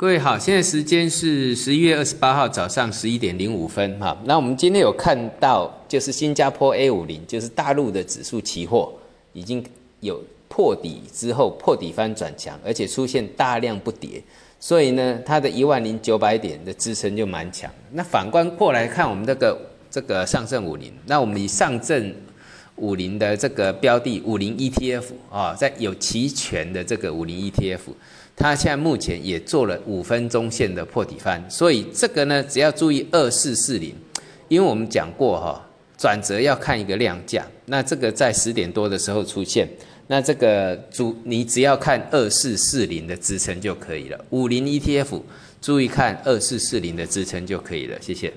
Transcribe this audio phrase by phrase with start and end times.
[0.00, 4.16] 各位好，现在时间是十一月二十八号早上十一点零五分哈。
[4.24, 8.94] 那我们今天有看到，就是新加坡 A 五零，就是大陆的指数期货，
[9.34, 9.62] 已经
[10.00, 10.18] 有
[10.48, 14.22] 破底之后破底翻转强，而且出现大量不跌，
[14.58, 17.70] 所以呢，它的一万零九百点的支撑就蛮强。
[17.92, 19.60] 那反观过来看，我们这个
[19.90, 22.14] 这个上证五零，那我们以上证
[22.80, 27.78] 五零的这个标的五零 ETF 啊，在有期权的这个五零 ETF。
[28.36, 33.94] 它现在目前也做了五分钟线的破底翻，所以这个呢，只要注意二四四零，
[34.48, 39.68] 因为我们讲过哈，转折要看一个量价，那这个在十点多的时候出现，
[40.06, 45.20] 那这个主你只要看二四四零的支撑就可以了，五零 ETF
[45.60, 48.32] 注意看二四四零的支撑就可以了，谢谢。